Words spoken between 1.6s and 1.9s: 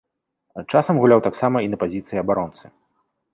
і на